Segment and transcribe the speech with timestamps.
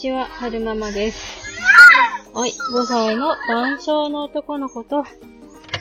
[0.00, 1.50] ちは、はるままです。
[2.32, 5.04] はい、5歳の男性の男の子と、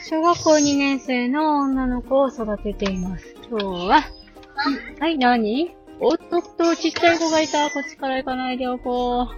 [0.03, 3.33] 小学校2年生の女の子を育てています。
[3.49, 4.03] 今日は、
[4.99, 5.73] はい、何？
[6.01, 7.69] おっとっと、ちっちゃい子がいた。
[7.69, 9.25] こっちから行かないでおこう。
[9.27, 9.31] こ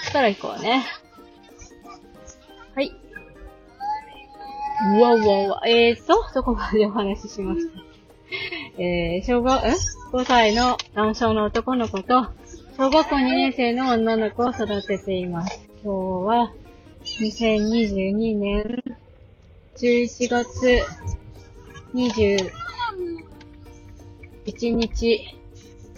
[0.00, 0.84] っちから行こうね。
[2.74, 2.92] はい。
[4.96, 5.62] うわうわうわ。
[5.68, 8.82] えーと、そこまでお話ししました。
[8.82, 9.99] えー、小学、ん？
[10.12, 12.26] ?5 歳の男性の男の子と、
[12.76, 15.60] 小学校2年生の女の子を育てています。
[15.84, 16.52] 今日は、
[17.04, 18.82] 2022年
[19.76, 20.82] 11月
[21.94, 22.50] 21
[24.74, 25.36] 日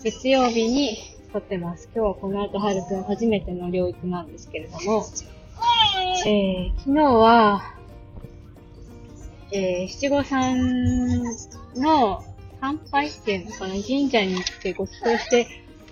[0.03, 0.99] 月曜日に
[1.33, 1.89] 撮ってます。
[1.95, 5.07] 今日はこの後、はるくん初めての療育なんですけれども、
[6.27, 7.75] えー、昨日は、
[9.53, 11.23] えー、七五三
[11.77, 12.23] の
[12.63, 15.41] 参拝っていうのかな、神社に行ってご祈祷して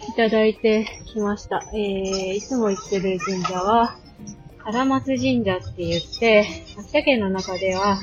[0.08, 1.64] いただいてきました。
[1.74, 3.98] えー、いつも行ってる神社は、
[4.64, 6.46] 唐松神社って言って、
[6.78, 7.98] 秋田県の中では、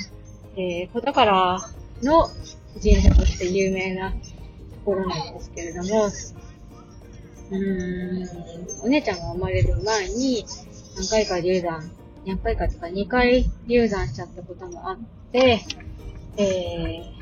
[0.58, 1.60] えー、小宝
[2.04, 2.28] の
[2.84, 4.18] 神社として有名なと
[4.84, 10.46] ころなんですけれども、うーん、お姉ちゃんが生まれる前に、
[10.98, 11.90] 何回か流産、
[12.26, 14.98] 何回かとか2回流産しちゃったこともあっ
[15.32, 15.62] て、
[16.36, 17.17] えー、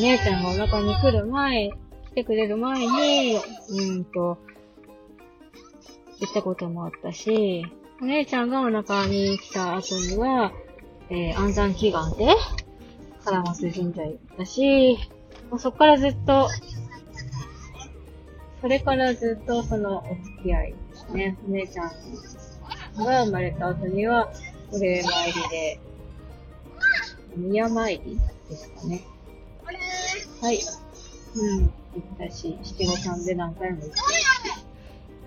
[0.00, 1.74] 姉ちゃんがお腹に来る前、来
[2.14, 3.38] てくれる前に、
[3.70, 4.38] うんと、
[6.20, 7.64] 行ったこともあったし、
[8.00, 10.52] お姉ちゃんがお腹に来た後には、
[11.10, 12.34] えー、安産祈願で、
[13.24, 14.98] 唐松神社行ったし、
[15.50, 16.48] もうそっからずっと、
[18.60, 21.38] それからずっとそのお付き合いですね。
[21.46, 24.30] お姉ちゃんが生まれた後には、
[24.72, 25.80] お礼参りで、
[27.36, 29.02] 宮参りですかね。
[30.40, 30.60] はい。
[31.34, 31.70] うん、行っ
[32.18, 33.96] たし、七五三で何回も行って、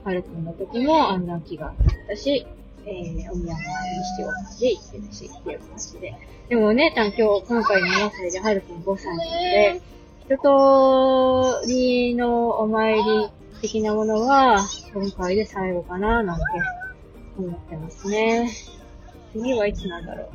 [0.04, 2.48] はるくんの時も安産祈願だったし、
[2.86, 6.16] えー、お宮参り七五三で行ってるし、っていう感じで。
[6.50, 9.82] でもお姉ちゃん今日、今回7歳で、はるくん5歳なので、
[10.26, 13.02] 一通りのお参り
[13.62, 14.60] 的なものは、
[14.94, 16.44] 今回で最後かな、なんて
[17.38, 18.50] 思ってますね。
[19.34, 20.30] 次はいつなんだろう。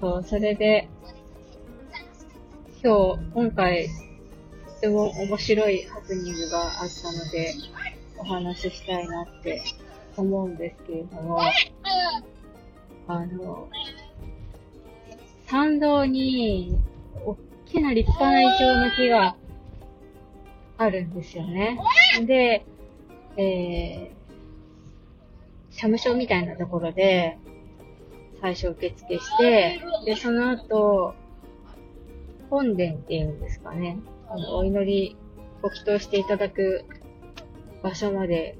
[0.00, 0.88] そう、それで、
[2.84, 7.54] 今日、今回、とても面白いハプニングがあったので、
[8.18, 9.62] お話ししたいなって
[10.16, 11.40] 思うんですけれども、
[13.06, 13.68] あの、
[15.46, 16.76] 参道に、
[17.24, 19.36] 大きな立派なイチョウの木が
[20.76, 21.78] あるんですよね。
[22.26, 22.66] で、
[23.36, 27.38] えー、社務所みたいなところで、
[28.40, 31.14] 最初受付して、で、その後、
[32.52, 33.98] 本殿っていうんですかね。
[34.28, 35.16] あの、お祈り、
[35.62, 36.84] ご祈祷していただく
[37.82, 38.58] 場所まで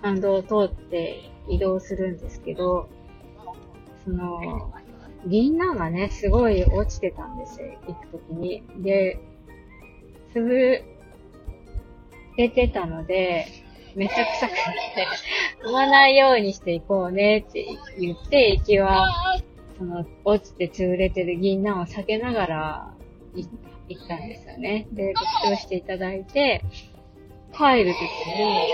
[0.00, 2.88] 参道を通って移動するんですけど、
[4.02, 4.72] その、
[5.26, 8.62] 銀杏がね、すごい落ちてたんですよ、行くときに。
[8.78, 9.20] で、
[10.34, 10.82] 潰
[12.38, 13.46] れてたので、
[13.94, 17.66] めちゃくちゃくて、踏まないようにしていこうねって
[17.98, 19.12] 言って、行きは、
[19.76, 22.94] その、落ちて潰れてる銀杏を避けながら
[23.34, 24.86] 行ったんですよね。
[24.92, 26.62] で、ご祈祷していただいて、
[27.52, 28.68] 帰るときに、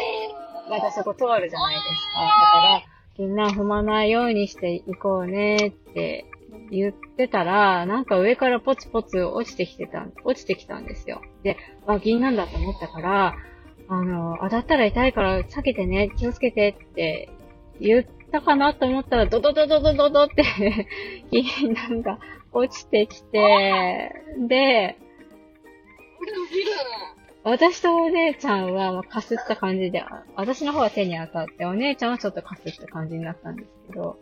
[0.71, 2.21] またそこ通るじゃないですか。
[2.23, 2.83] だから、
[3.17, 6.27] 銀杏踏まないようにしていこうねって
[6.71, 11.21] 言ってたら、なんか上からポツポツ落ちてきてた、落ちてきたんですよ。
[11.43, 11.57] で、
[11.87, 13.35] あ、銀杏だと思ったから、
[13.89, 17.29] あの、当たったら痛いから避けてね、気をつけてって
[17.81, 20.45] 言ってたかなと思ったら、ドドドドドドドって
[21.31, 22.19] 銀杏が
[22.53, 24.13] 落ちてきて、
[24.49, 24.99] で、
[27.43, 30.05] 私とお姉ちゃんは、まあ、かすった感じで、
[30.37, 34.19] 私の方は手に当たって、お姉ちゃんはちょっとかすった感じになったんですけど、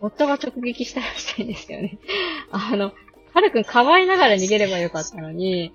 [0.00, 1.98] 夫が直撃したらしいんですよね。
[2.52, 2.92] あの、
[3.32, 5.72] はるくんかばいながら逃げればよかったのに、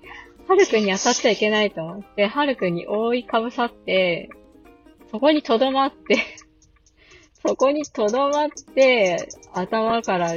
[0.48, 4.30] はるくんに当たっちゃいけないと思って、はるくんに覆いかぶさって、
[5.10, 6.16] そこにとどまって、
[7.46, 10.32] そこにとどまって、頭から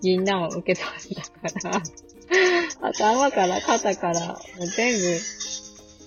[0.00, 1.82] 銀杏を受け取ったから、
[2.88, 5.18] 頭から肩から、もう全部、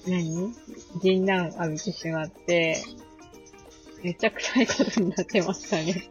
[0.07, 0.53] 何？
[1.01, 2.77] 銀杏浴びてしまって、
[4.03, 6.09] めっちゃ臭いことになってましたね。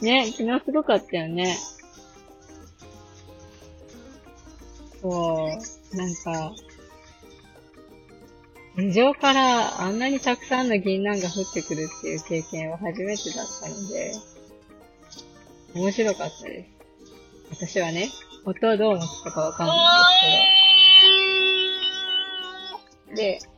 [0.00, 1.56] ね、昨日すごかったよね。
[5.02, 5.50] そ
[5.92, 6.54] う、なんか、
[8.76, 14.12] 地上からあんなにたくさんの銀杏が降ってくるっていう経験は初めてだったので、
[15.74, 16.68] 面白かったで
[17.50, 17.74] す。
[17.74, 18.10] 私はね、
[18.44, 19.76] 夫はどう思ったかわかんない
[23.12, 23.48] んですけど。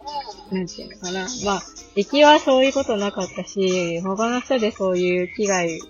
[0.52, 1.26] で、なんていうのかな。
[1.44, 1.62] まあ、
[1.94, 5.80] 敵はそういうことなかったし、他の人でそういう危害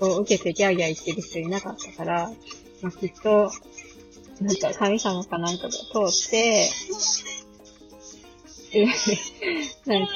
[0.00, 2.30] を受けてギャーギャー言ってる人いなかったから、
[2.82, 3.50] まあ、きっと、
[4.40, 6.70] なんか神様かなんかが通って、
[9.86, 10.12] なんか、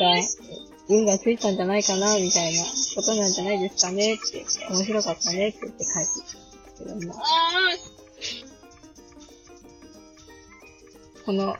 [0.88, 2.64] 運がついたんじゃないかな、みたいな
[2.94, 6.32] ことなんじゃないですかねって、面白かったねって言って書いてき
[6.78, 7.14] たけども。
[11.24, 11.56] この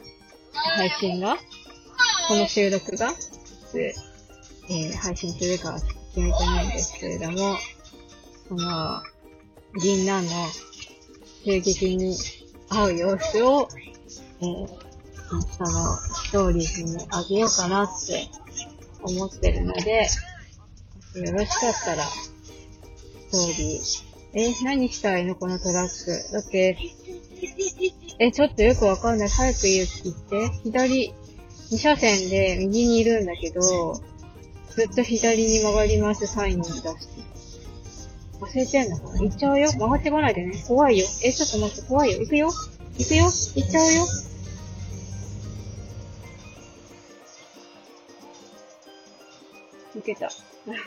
[0.53, 1.37] 配信が、
[2.29, 3.13] この収録が、
[3.75, 7.57] えー、配信するかは決めてないんですけれども、
[8.49, 9.03] その、
[9.81, 10.47] 銀杏の
[11.45, 12.17] 襲撃に
[12.69, 13.69] 会う様子を、
[14.41, 14.92] えー、
[15.41, 18.29] その、ストーリーズにあげようかなって
[19.03, 20.07] 思ってるので、
[21.15, 22.33] よろしかったら、ス
[23.31, 24.13] トーリー。
[24.35, 26.33] え、何したいのこのトラック？
[26.33, 26.79] だって、
[28.19, 29.29] え、ちょっとよくわかんない。
[29.29, 30.49] 早く言って。
[30.65, 31.15] 左、
[31.71, 36.89] 2車線で右にいるんだけど、ずっと左に曲がりますサインに出して。
[38.41, 39.21] 忘れてんのかな？
[39.21, 39.71] 行っちゃうよ。
[39.73, 40.65] 曲がってこないでね。
[40.67, 41.07] 怖いよ。
[41.23, 42.21] え、ちょっと待って、怖いよ。
[42.21, 42.51] 行くよ。
[42.99, 43.25] 行くよ。
[43.27, 44.07] 行っちゃうよ。
[49.95, 50.31] 受けた。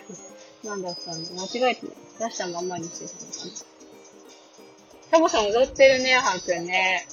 [0.64, 1.30] なんだったんだ？
[1.42, 1.88] 間違えて
[2.20, 3.76] 出したまんまにしてたのかな。
[5.12, 7.08] サボさん踊ってるね、ハーくんね。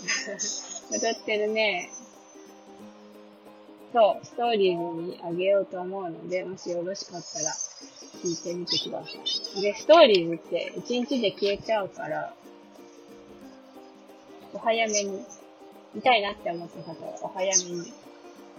[0.92, 1.90] 踊ってるね。
[3.92, 7.50] そう、ストーリーにあげようと思うので、もしよろしかったら
[8.22, 9.10] 聞いてみてくださ
[9.58, 9.62] い。
[9.62, 12.34] で、ストーリーズって1日で消えちゃうから、
[14.52, 15.24] お早めに、
[15.92, 17.84] 見たいなって思った方はお早めに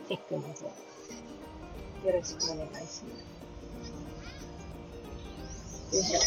[0.10, 0.70] チェックの方、
[2.06, 3.06] よろしくお願いします。
[5.96, 6.20] よいしょ。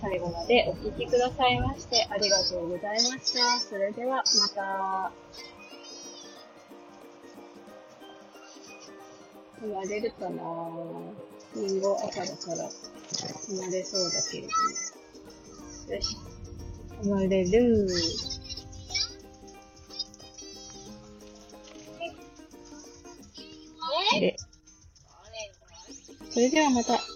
[0.00, 3.60] 最後までお聴きくださいましてありがとうございました。
[3.60, 4.22] それではま
[4.54, 5.12] た。
[9.60, 10.70] 生まれるかな
[11.56, 12.70] リンゴ赤だから
[13.46, 14.48] 生まれそうだけれど
[15.88, 15.94] も。
[15.94, 16.16] よし。
[17.02, 17.86] 生まれる。
[26.36, 27.15] それではまた。